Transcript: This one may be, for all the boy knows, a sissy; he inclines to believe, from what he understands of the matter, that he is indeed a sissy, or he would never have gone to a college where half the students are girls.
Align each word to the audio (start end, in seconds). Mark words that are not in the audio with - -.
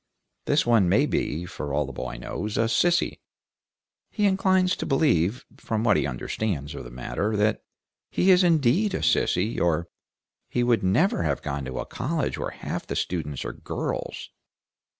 This 0.45 0.65
one 0.65 0.89
may 0.89 1.05
be, 1.05 1.45
for 1.45 1.71
all 1.75 1.85
the 1.85 1.93
boy 1.93 2.17
knows, 2.17 2.57
a 2.57 2.61
sissy; 2.67 3.19
he 4.09 4.25
inclines 4.25 4.75
to 4.77 4.87
believe, 4.87 5.45
from 5.57 5.83
what 5.83 5.95
he 5.95 6.07
understands 6.07 6.73
of 6.73 6.85
the 6.85 6.89
matter, 6.89 7.37
that 7.37 7.61
he 8.09 8.31
is 8.31 8.43
indeed 8.43 8.95
a 8.95 9.01
sissy, 9.03 9.59
or 9.61 9.89
he 10.49 10.63
would 10.63 10.81
never 10.81 11.21
have 11.21 11.43
gone 11.43 11.65
to 11.65 11.77
a 11.77 11.85
college 11.85 12.35
where 12.39 12.49
half 12.49 12.87
the 12.87 12.95
students 12.95 13.45
are 13.45 13.53
girls. 13.53 14.31